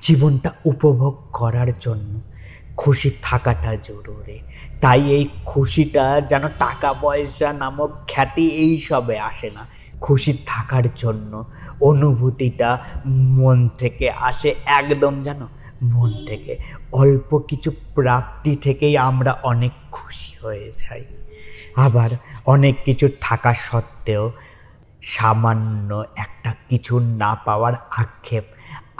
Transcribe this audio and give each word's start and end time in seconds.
জীবনটা 0.00 0.50
উপভোগ 0.64 1.16
করার 1.32 1.78
জন্য। 1.80 2.20
খুশি 2.76 3.10
থাকাটা 3.22 3.76
জরুরি। 3.76 4.40
তাই 4.80 5.10
এই 5.10 5.28
খুশিটা 5.46 6.20
যেন 6.20 6.48
টাকা 6.48 6.92
পয়সা 6.92 7.52
নামক 7.52 7.90
খ্যাতি 8.08 8.48
এই 8.48 8.80
সবে 8.80 9.18
আসে 9.18 9.50
না। 9.50 9.66
খুশি 10.00 10.38
থাকার 10.46 10.82
জন্য 10.96 11.44
অনুভূতিটা 11.80 12.78
মন 13.06 13.68
থেকে 13.68 14.10
আসে 14.10 14.54
একদম 14.66 15.22
যেন 15.22 15.46
মন 15.82 16.26
থেকে। 16.26 16.58
অল্প 16.92 17.38
কিছু 17.38 17.70
প্রাপ্তি 17.94 18.56
থেকেই 18.56 18.98
আমরা 18.98 19.32
অনেক 19.42 19.72
খুশি 19.92 20.46
হয়ে 20.46 20.72
যাই। 20.76 21.04
আবার 21.76 22.10
অনেক 22.46 22.84
কিছু 22.84 23.08
থাকা 23.20 23.54
সত্ত্বেও 23.54 24.32
সামান্য 25.02 26.04
একটা 26.16 26.54
কিছু 26.68 26.98
না 26.98 27.34
পাওয়ার 27.34 27.72
আক্ষেপ 27.90 28.44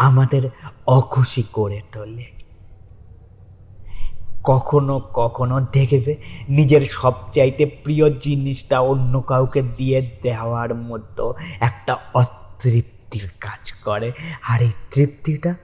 আমাদের 0.00 0.48
অখুশি 0.86 1.42
করে 1.52 1.80
তোলে। 1.92 2.24
কখনো 4.44 5.00
কখনো 5.14 5.60
দেখবে 5.60 6.16
নিজের 6.48 6.80
সবচাইতে 6.80 7.66
প্রিয় 7.66 8.06
জিনিসটা 8.18 8.80
অন্য 8.80 9.20
কাউকে 9.20 9.62
দিয়ে 9.62 10.10
দেওয়ার 10.22 10.74
মতো 10.74 11.34
একটা 11.60 11.96
অতৃপ্তির 12.14 13.26
কাজ 13.40 13.72
করে। 13.84 14.12
আর 14.48 14.62
এই 14.62 14.72
তৃপ্তিটা, 14.94 15.54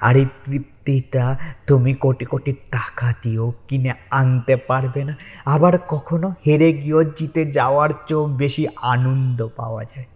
আর 0.00 0.16
এই 0.16 0.26
তৃপ্তিটা 0.44 1.38
তুমি 1.66 1.94
কোটি 1.94 2.24
কোটি 2.24 2.52
টাকা 2.52 3.14
দিয়েও 3.22 3.52
কিনে 3.68 3.92
আনতে 4.10 4.56
পারবে 4.56 5.04
না। 5.04 5.14
আবার 5.44 5.78
কখনো 5.88 6.28
হেরে 6.46 6.72
গিয়েও 6.72 7.04
জিতে 7.04 7.42
যাওয়ার 7.52 7.90
চেয়েও 8.06 8.26
বেশি 8.26 8.66
আনন্দ 8.92 9.48
পাওয়া 9.56 9.84
যায়। 9.84 10.06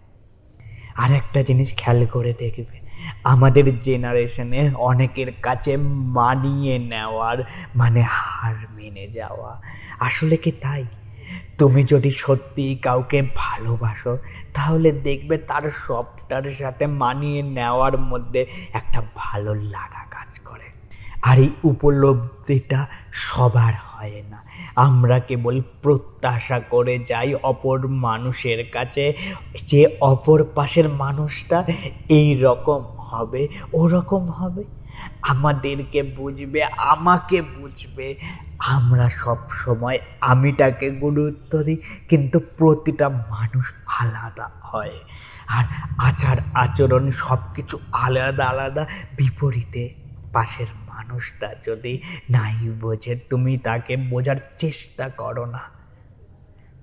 আর 0.95 1.11
একটা 1.11 1.39
জিনিস 1.43 1.69
খেয়াল 1.77 2.05
করে 2.05 2.33
দেখবে 2.39 2.82
আমাদের 3.23 3.81
জেনারেশনে 3.81 4.73
অনেকের 4.75 5.31
কাছে 5.41 5.77
মানিয়ে 5.77 6.79
নেওয়ার 6.79 7.37
মানে 7.75 8.05
হার 8.09 8.55
মেনে 8.71 9.07
যাওয়া। 9.07 9.61
আসলে 9.99 10.37
কি 10.37 10.51
তাই? 10.51 10.85
তুমি 11.57 11.83
যদি 11.83 12.11
সত্যি 12.11 12.75
কাউকে 12.75 13.27
ভালোবাসো, 13.35 14.17
তাহলে 14.53 14.91
দেখবে 14.91 15.37
তার 15.37 15.71
সবটার 15.87 16.51
সাথে 16.51 16.87
মানিয়ে 16.87 17.41
নেওয়ার 17.41 17.97
মধ্যে 17.97 18.45
একটা 18.73 19.01
ভালো 19.15 19.53
লাগা 19.53 20.03
আর 21.23 21.37
এই 21.39 21.51
উপলব্ধিটা 21.63 22.85
সবার 23.11 23.73
হয় 23.89 24.23
না। 24.31 24.39
আমরা 24.75 25.19
কেবল 25.19 25.61
প্রত্যাশা 25.81 26.59
করে 26.59 26.99
যাই 27.09 27.33
অপর 27.33 27.87
মানুষের 27.87 28.59
কাছে, 28.71 29.13
যে 29.67 29.81
অপর 30.01 30.43
পাশের 30.55 30.89
মানুষটা 30.89 31.63
এই 32.09 32.29
রকম 32.41 32.81
হবে 33.09 33.47
ওরকম 33.73 34.23
হবে। 34.25 34.63
আমাদেরকে 35.21 36.03
বুঝবে, 36.03 36.63
আমাকে 36.63 37.41
বুঝবে। 37.41 38.15
আমরা 38.59 39.09
সব 39.09 39.37
সময় 39.49 39.97
আমিটাকে 40.21 40.91
গুরুত্ব 40.91 41.63
দিই, 41.63 41.77
কিন্তু 42.09 42.39
প্রতিটা 42.57 43.09
মানুষ 43.09 43.65
আলাদা 44.01 44.47
হয়। 44.63 44.97
আর 45.47 45.65
আচার 45.97 46.37
আচরণ 46.53 47.11
সব 47.11 47.39
কিছু 47.55 47.77
আলাদা 47.91 48.45
আলাদা, 48.45 48.83
বিপরীতে। 49.17 50.02
পাশের 50.33 50.67
মানুষটা 50.87 51.49
যদি 51.65 52.01
নাই 52.29 52.69
বোঝে, 52.81 53.15
তুমি 53.15 53.57
তাকে 53.57 53.97
বোঝার 53.97 54.39
চেষ্টা 54.57 55.09
করো 55.09 55.45
না। 55.45 55.61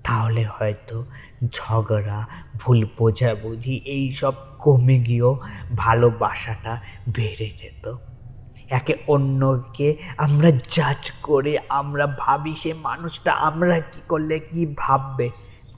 তাহলে 0.03 0.43
হয়তো 0.45 1.05
ঝগড়া, 1.51 2.25
ভুল 2.59 2.79
বোঝাবুঝি 2.97 3.75
এইসব 3.85 4.33
কমে 4.59 4.97
গিয়েও 4.99 5.39
ভালোবাসাটা 5.75 6.81
বেড়ে 7.09 7.49
যেত। 7.57 7.97
একে 8.69 8.93
অন্যকে 9.07 9.95
আমরা 10.17 10.51
জাজ 10.69 11.11
করে, 11.23 11.57
আমরা 11.69 12.05
ভাবি 12.07 12.55
সে 12.55 12.73
মানুষটা 12.73 13.31
আমরা 13.31 13.79
কি 13.79 14.01
করলে 14.07 14.39
কি 14.39 14.75
ভাববে। 14.77 15.29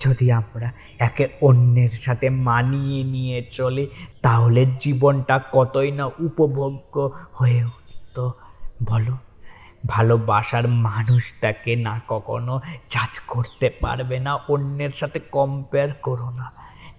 যদি 0.04 0.32
আমরা 0.32 0.72
একে 1.00 1.28
অন্যের 1.42 1.90
সাথে 1.90 2.30
মানিয়ে 2.30 3.04
নিয়ে 3.04 3.38
চলি, 3.52 3.88
তাহলে 4.22 4.66
জীবনটা 4.80 5.40
কতই 5.52 5.92
না 5.92 6.06
উপভোগ্য 6.06 7.12
হয়ে 7.34 7.64
উঠত, 7.64 8.18
বলো? 8.84 9.18
ভালোবাসার 9.86 10.68
মানুষটাকে 10.68 11.76
না 11.76 12.02
কখনো 12.08 12.60
জাজ 12.90 13.20
করতে 13.28 13.70
পারবে 13.82 14.20
না, 14.20 14.34
অন্যের 14.36 14.90
সাথে 14.96 15.20
কম্পেয়ার 15.32 15.94
করো 15.94 16.30
না। 16.30 16.52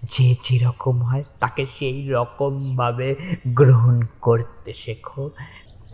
যে 0.03 0.35
যেরকম 0.43 1.01
হয়, 1.01 1.23
তাকে 1.39 1.65
সেই 1.79 2.09
রকমভাবে 2.09 3.15
গ্রহণ 3.47 4.01
করতে 4.21 4.73
শেখো। 4.77 5.29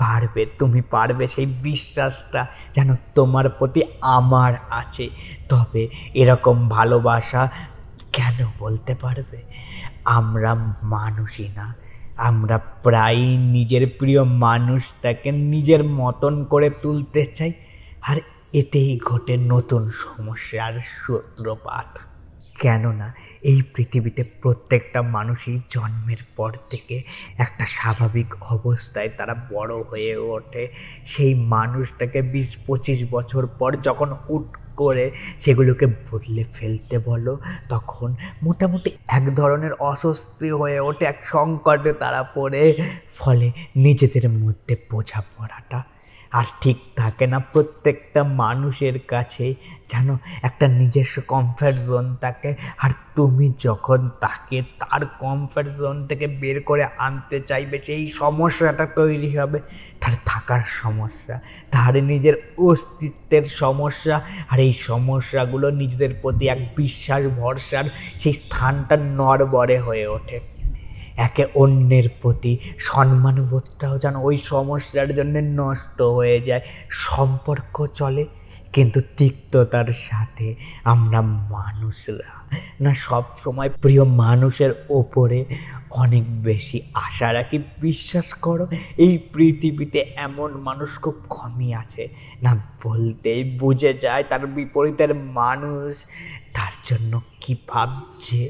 পারবে, 0.01 0.45
তুমি 0.59 0.81
পারবে 0.81 1.27
সেই 1.27 1.45
বিশ্বাসটা 1.45 2.47
যেন 2.75 2.95
তোমার 3.15 3.49
প্রতি 3.49 3.81
আমার 4.01 4.53
আছে। 4.69 5.09
তবে 5.49 5.87
এরকম 6.13 6.69
ভালোবাসা 6.69 7.49
কেন 8.13 8.47
বলতে 8.59 8.95
পারবে? 8.95 9.41
আমরা 10.05 10.55
মানুষই 10.83 11.49
না। 11.49 11.75
আমরা 12.17 12.57
প্রায়ই 12.57 13.37
নিজের 13.37 13.87
প্রিয় 13.99 14.23
মানুষটাকে 14.23 15.31
নিজের 15.31 15.83
মতন 15.83 16.43
করে 16.43 16.69
তুলতে 16.69 17.25
চাই। 17.25 17.51
আর 18.01 18.17
এতেই 18.53 18.99
ঘটে 19.05 19.37
নতুন 19.37 19.91
সমস্যার 19.91 20.79
সূত্রপাত। 20.79 22.10
কেননা 22.61 23.07
এই 23.41 23.61
পৃথিবীতে 23.75 24.23
প্রত্যেকটা 24.23 25.01
মানুষই 25.01 25.61
জন্মের 25.69 26.21
পর 26.35 26.51
থেকে 26.69 26.95
একটা 27.37 27.65
স্বাভাবিক 27.65 28.29
অবস্থায় 28.43 29.09
তারা 29.17 29.33
বড় 29.51 29.73
হয়ে 29.89 30.13
ওঠে। 30.33 30.63
সেই 31.05 31.33
মানুষটাকে 31.33 32.19
বিশ 32.21 32.49
পঁচিশ 32.67 32.99
বছর 33.11 33.47
পর 33.59 33.71
যখন 33.83 34.09
হুট 34.11 34.47
করে 34.77 35.05
সেগুলোকে 35.39 35.85
বদলে 35.87 36.43
ফেলতে 36.53 36.99
বলো, 36.99 37.33
তখন 37.69 38.15
মোটামুটি 38.43 38.89
এক 39.07 39.35
ধরনের 39.35 39.73
অস্বস্তি 39.73 40.49
হয়ে 40.51 40.79
ওঠে, 40.79 41.05
এক 41.05 41.19
সংকটে 41.25 41.91
তারা 41.93 42.23
পড়ে। 42.23 42.63
ফলে 43.15 43.51
নিজেদের 43.75 44.25
মধ্যে 44.29 44.73
বোঝাপড়াটা 44.91 45.79
আর 46.31 46.45
ঠিক 46.61 46.77
থাকে 46.95 47.27
না 47.27 47.39
প্রত্যেকটা 47.39 48.23
মানুষের 48.23 48.99
কাছে 48.99 49.55
যেন 49.89 50.17
একটা 50.41 50.67
নিজস্ব 50.67 51.21
কমফর্ট 51.27 51.77
জোন 51.87 52.15
থাকে। 52.15 52.55
আর 52.77 52.91
তুমি 53.15 53.53
যখন 53.59 54.09
তাকে 54.19 54.61
তার 54.79 55.05
কমফর্ট 55.05 55.69
জোন 55.79 56.07
থেকে 56.07 56.27
বের 56.27 56.63
করে 56.63 56.87
আনতে 56.97 57.39
চাইবে, 57.39 57.81
সেই 57.85 58.09
সমস্যাটা 58.09 58.85
তৈরি 58.85 59.37
হবে। 59.37 59.59
তার 60.01 60.13
থাকার 60.25 60.61
সমস্যা, 60.67 61.39
তার 61.71 62.03
নিজের 62.03 62.33
অস্তিত্বের 62.57 63.45
সমস্যা, 63.45 64.21
আর 64.49 64.59
এই 64.59 64.73
সমস্যাগুলো 64.73 65.69
নিজেদের 65.69 66.13
প্রতি 66.21 66.47
এক 66.47 66.75
বিশ্বাস, 66.75 67.27
ভরসার 67.27 67.83
সেই 68.19 68.33
স্থানটা 68.33 68.97
নড়বড়ে 68.97 69.79
হয়ে 69.79 70.07
ওঠে। 70.07 70.50
একে 71.25 71.43
অন্যের 71.61 72.07
প্রতি 72.21 72.53
সম্মানবোধটাও 72.89 73.95
যেন 74.03 74.15
ওই 74.27 74.35
সমস্যার 74.51 75.09
জন্য 75.17 75.35
নষ্ট 75.61 75.99
হয়ে 76.17 76.37
যায়। 76.47 76.63
সম্পর্ক 77.07 77.75
চলে, 77.99 78.23
কিন্তু 78.75 78.99
তিক্ততার 79.17 79.89
সাথে 80.07 80.47
আমরা 80.93 81.19
মানুষরা 81.55 82.31
না 82.83 82.91
সব 83.07 83.23
সময় 83.43 83.69
প্রিয় 83.83 84.03
মানুষের 84.23 84.71
ওপরে 84.99 85.39
অনেক 86.03 86.23
বেশি 86.47 86.77
আশা 87.05 87.27
রাখি। 87.37 87.57
বিশ্বাস 87.85 88.27
করো, 88.45 88.65
এই 89.05 89.13
পৃথিবীতে 89.33 89.99
এমন 90.27 90.49
মানুষ 90.67 90.89
খুব 91.03 91.15
কমই 91.35 91.69
আছে। 91.81 92.03
না 92.43 92.51
বলতেই 92.83 93.41
বুঝে 93.59 93.91
যায় 94.03 94.23
তার 94.29 94.43
বিপরীতের 94.55 95.11
মানুষ, 95.39 95.91
তার 96.55 96.73
জন্য 96.89 97.13
কী 97.41 97.53
ভাবছে? 97.69 98.41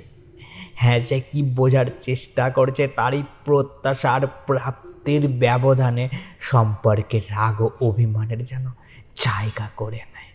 হ্যাঁ 0.82 1.00
সে 1.10 1.20
কী 1.20 1.44
বোঝার 1.44 1.86
চেষ্টা 2.02 2.50
করছে 2.50 2.88
তারই 2.88 3.24
প্রত্যাশার 3.46 4.28
প্রাপ্তির 4.28 5.28
ব্যবধানে 5.28 6.10
সম্পর্কে 6.42 7.20
রাগ 7.20 7.62
ও 7.62 7.70
অভিমানের 7.82 8.46
যেন 8.46 8.66
জায়গা 9.16 9.70
করে 9.76 10.02
নেয়। 10.14 10.32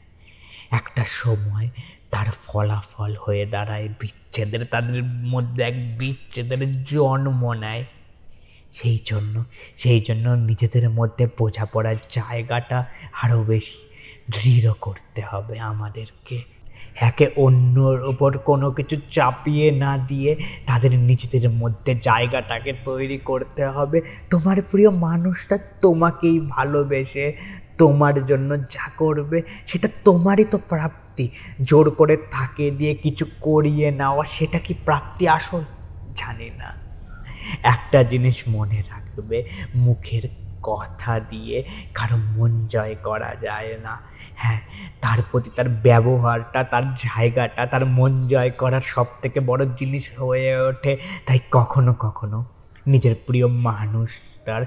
একটা 0.70 1.04
সময় 1.08 1.69
তার 2.10 2.26
ফলাফল 2.44 3.16
হয়ে 3.16 3.46
দাঁড়ায় 3.46 3.88
বিচ্ছেদের, 4.00 4.64
তাদের 4.64 5.04
মধ্যে 5.04 5.64
এক 5.64 5.98
বিচ্ছেদের 5.98 6.82
জন্ম 6.82 7.52
নেয়। 7.52 7.84
সেই 8.72 8.99
জন্য 9.04 9.44
সেই 9.76 10.00
জন্য 10.00 10.28
নিজেদের 10.28 10.90
মধ্যে 10.90 11.28
বোঝাপড়ার 11.38 11.96
জায়গাটা 12.08 12.78
আরও 13.22 13.42
বেশি 13.42 13.78
দৃঢ় 14.31 14.72
করতে 14.81 15.22
হবে 15.31 15.58
আমাদেরকে। 15.60 16.56
একে 17.00 17.31
অন্যর 17.37 18.00
ওপর 18.00 18.38
কোনো 18.38 18.70
কিছু 18.70 18.96
চাপিয়ে 19.10 19.70
না 19.70 19.98
দিয়ে 19.98 20.37
তাদের 20.66 20.98
নিজেদের 20.98 21.50
মধ্যে 21.50 21.94
জায়গাটাকে 21.94 22.72
তৈরি 22.84 23.19
করতে 23.19 23.66
হবে। 23.66 24.00
তোমার 24.31 24.62
প্রিয় 24.62 24.90
মানুষটা 24.90 25.58
তোমাকেই 25.81 26.40
ভালোবেসে 26.40 27.32
তোমার 27.78 28.26
জন্য 28.26 28.60
যা 28.60 28.90
করবে 28.96 29.43
সেটা 29.66 29.88
তোমারই 30.04 30.44
তো 30.44 30.58
প্রাপ্তি। 30.69 31.28
জোর 31.62 31.90
করে 31.90 32.16
থাকে 32.32 32.70
দিয়ে 32.70 32.94
কিছু 32.94 33.26
করিয়ে 33.40 33.90
নেওয়া 33.90 34.25
সেটা 34.25 34.58
কি 34.58 34.75
প্রাপ্তি? 34.84 35.28
আসল 35.28 35.64
জানি 36.16 36.50
না। 36.50 36.75
একটা 37.62 38.02
জিনিস 38.02 38.42
মনে 38.49 38.82
রাখবে, 38.88 39.44
মুখের 39.75 40.45
কথা 40.66 41.12
দিয়ে 41.30 41.56
কারও 41.94 42.16
মন 42.34 42.52
জয় 42.72 42.94
করা 43.06 43.30
যায় 43.44 43.72
না। 43.86 43.94
হ্যাঁ 44.42 44.60
তার 45.02 45.18
প্রতি 45.30 45.50
তার 45.56 45.68
ব্যবহারটা, 45.86 46.60
তার 46.72 46.84
জায়গাটা, 47.04 47.62
তার 47.72 47.82
মন 47.96 48.12
জয় 48.28 48.50
করার 48.60 48.84
সব 48.94 49.06
থেকে 49.22 49.38
বড় 49.50 49.62
জিনিস 49.78 50.04
হয়ে 50.20 50.50
ওঠে। 50.68 50.92
তাই 51.26 51.38
কখনো 51.56 51.92
কখনো 52.04 52.38
নিজের 52.86 53.14
প্রিয় 53.26 53.46
মানুষটার 53.68 54.62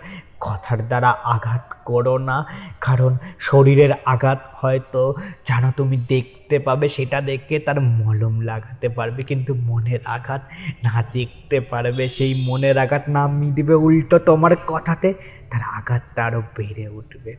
কথার 0.45 0.79
দ্বারা 0.89 1.09
আঘাত 1.35 1.65
করো 1.89 2.15
না। 2.29 2.37
কারণ 2.81 3.11
শরীরের 3.47 3.91
আঘাত 4.05 4.39
হয়তো 4.59 5.01
জানো 5.47 5.69
তুমি 5.77 5.95
দেখতে 6.13 6.55
পাবে, 6.59 6.85
সেটা 6.89 7.17
দেখে 7.21 7.55
তার 7.59 7.77
মলম 7.99 8.35
লাগাতে 8.41 8.87
পারবে, 8.97 9.21
কিন্তু 9.23 9.51
মনের 9.69 10.01
আঘাত 10.15 10.41
না 10.83 10.95
দেখতে 11.13 11.57
পারবে। 11.71 12.03
সেই 12.17 12.31
মনের 12.47 12.75
আঘাত 12.77 13.03
না 13.15 13.21
মিটবে 13.39 13.75
উল্টো 13.85 14.17
তোমার 14.19 14.53
কথাতে। 14.67 15.09
তার 15.51 15.61
আঘাতটা 15.61 16.25
আরও 16.25 16.41
বেড়ে 16.57 16.87
উঠবে। 16.89 17.37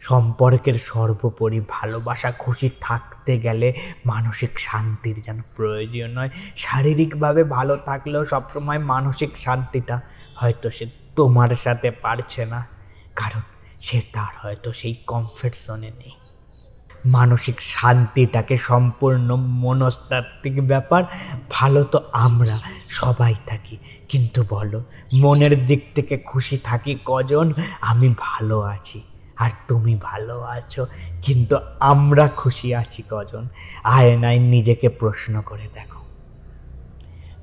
সম্পর্কের 0.00 0.74
সর্বোপরি 0.74 1.60
ভালোবাসা, 1.68 2.32
খুশি 2.32 2.70
থাকতে 2.80 3.40
গেলে 3.40 3.74
মানসিক 4.06 4.58
শান্তির 4.58 5.22
যেন 5.22 5.42
প্রয়োজন 5.56 6.16
হয় 6.18 6.30
শারীরিকভাবে 6.56 7.44
ভালো 7.44 7.76
থাকলেও 7.76 8.24
সবসময় 8.24 8.78
মানসিক 8.78 9.36
শান্তিটা 9.36 10.00
হয়তো 10.36 10.70
সে 10.70 10.86
তোমার 11.16 11.50
সাথে 11.64 11.90
পারছে 11.90 12.46
না। 12.46 12.66
কারণ 13.16 13.42
সে 13.80 14.00
তার 14.12 14.34
হয়তো 14.38 14.72
সেই 14.72 14.94
কমফর্ট 15.06 15.54
জোনে 15.66 15.90
নেই। 15.90 16.14
মানসিক 17.04 17.60
শান্তিটাকে 17.60 18.56
সম্পূর্ণ 18.56 19.34
মনস্তাত্ত্বিক 19.34 20.66
ব্যাপার। 20.66 21.04
ভালো 21.50 21.84
তো 21.84 22.00
আমরা 22.12 22.58
সবাই 22.88 23.34
থাকি। 23.46 23.76
কিন্তু 24.08 24.44
বলো, 24.48 24.84
মনের 25.14 25.66
দিক 25.66 25.84
থেকে 25.94 26.18
খুশি 26.18 26.58
থাকি 26.58 26.98
কজন? 27.04 27.52
আমি 27.80 28.14
ভালো 28.18 28.60
আছি 28.60 29.02
আর 29.36 29.50
তুমি 29.68 29.98
ভালো 30.02 30.40
আছো, 30.40 30.86
কিন্তু 31.22 31.56
আমরা 31.80 32.28
খুশি 32.28 32.74
আছি 32.74 33.02
কজন? 33.10 33.48
আয়নায় 33.84 34.38
নিজেকে 34.38 34.88
প্রশ্ন 34.88 35.42
করে 35.42 35.68
দেখো। 35.74 36.04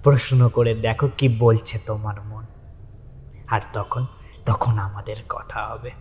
প্রশ্ন 0.04 0.50
করে 0.50 0.76
দেখো 0.76 1.10
কি 1.18 1.36
বলছে 1.40 1.80
তোমার 1.86 2.22
মন। 2.22 2.46
আর 3.48 3.62
তখন 3.74 4.06
তখন 4.46 4.80
আমাদের 4.80 5.16
কথা 5.30 5.66
হবে। 5.66 5.92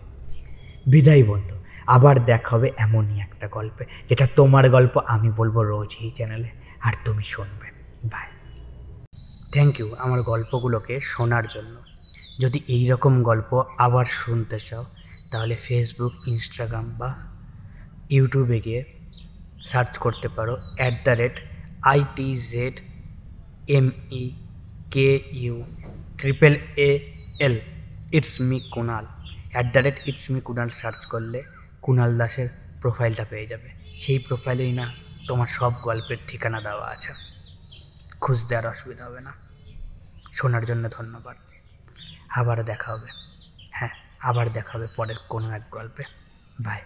বিদায় 0.87 1.23
বন্ধু। 1.23 1.55
আবার 1.87 2.25
দেখা 2.25 2.49
হবে 2.55 2.71
এমনই 2.77 3.19
একটা 3.21 3.47
গল্পে, 3.47 3.85
যেটা 4.09 4.27
তোমার 4.35 4.69
গল্প 4.69 4.97
আমি 4.97 5.31
বলব 5.31 5.61
রোজ 5.61 5.95
এই 6.01 6.11
চ্যানেলে 6.11 6.49
আর 6.81 6.93
তুমি 7.05 7.23
শুনবে। 7.23 7.67
বাই 8.03 8.27
থ্যাংক 9.51 9.79
ইউ 9.79 9.95
আমার 9.99 10.21
গল্পগুলোকে 10.21 10.99
শোনার 10.99 11.47
জন্য। 11.47 11.75
যদি 12.39 12.59
এই 12.67 12.89
রকম 12.89 13.23
গল্প 13.23 13.63
আবার 13.77 14.05
শুনতে 14.05 14.59
চাও, 14.59 14.83
তাহলে 15.31 15.55
ফেসবুক 15.55 16.13
ইনস্টাগ্রাম 16.27 16.85
বা 16.99 17.09
ইউটিউবে 18.09 18.61
গিয়ে 18.61 18.83
সার্চ 19.63 19.97
করতে 19.97 20.27
পারো 20.27 20.57
at 20.77 20.93
the 21.03 21.09
rate 21.09 21.39
IT 21.83 22.35
Z 22.35 22.79
M 23.67 23.91
E 24.11 24.31
K 24.91 25.19
U 25.31 25.63
triple 26.17 26.53
A 26.77 26.99
L 27.39 27.59
it's 28.11 28.41
me 28.41 28.59
Kunal 28.73 29.05
at 29.51 29.65
the 29.73 29.79
rate 29.79 29.99
it's 30.05 30.31
me 30.31 30.41
Kunal 30.41 30.69
search 30.69 31.05
করলে 31.05 31.43
কুনাল 31.83 32.17
দাসের 32.17 32.49
প্রোফাইলটা 32.81 33.25
পেয়ে 33.29 33.47
যাবে। 33.47 33.97
সেই 33.97 34.19
প্রোফাইলেই 34.19 34.73
না 34.73 34.93
তোমার 35.27 35.47
সব 35.47 35.73
গল্পের 35.73 36.17
ঠিকানা 36.27 36.61
দেওয়া 36.61 36.89
আছে। 36.89 37.13
খুঁজতে 38.21 38.55
আর 38.55 38.67
অসুবিধা 38.67 39.05
হবে 39.05 39.21
না। 39.21 39.33
শোনার 40.33 40.65
জন্য 40.65 40.89
ধন্যবাদ। 40.89 41.37
আবার 42.29 42.63
দেখা 42.63 42.91
হবে। 42.91 43.07
হ্যাঁ 43.71 43.89
আবার 44.19 44.51
দেখা 44.51 44.77
হবে 44.77 44.87
পরের 44.95 45.15
কোনো 45.29 45.49
এক 45.51 45.61
গল্পে। 45.71 46.03
বাই 46.61 46.81